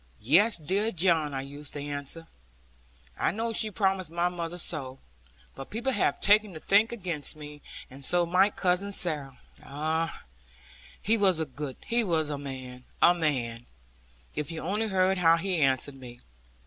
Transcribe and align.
'Yes, 0.19 0.57
dear 0.57 0.91
John,' 0.91 1.31
I 1.35 1.41
used 1.41 1.73
to 1.73 1.79
answer, 1.79 2.25
'I 3.19 3.31
know 3.33 3.53
she 3.53 3.69
promised 3.69 4.09
my 4.09 4.29
mother 4.29 4.57
so; 4.57 4.97
but 5.53 5.69
people 5.69 5.91
have 5.91 6.19
taken 6.19 6.55
to 6.55 6.59
think 6.59 6.91
against 6.91 7.35
me, 7.35 7.61
and 7.87 8.03
so 8.03 8.25
might 8.25 8.55
Cousin 8.55 8.91
Sarah.' 8.91 9.37
Ah, 9.63 10.23
he 11.03 11.17
was 11.17 11.39
a 11.39 11.47
man, 12.39 12.83
a 12.99 13.13
man! 13.13 13.67
If 14.33 14.51
you 14.51 14.63
only 14.63 14.87
heard 14.87 15.19
how 15.19 15.37
he 15.37 15.57
answered 15.59 15.97
me. 15.99 16.17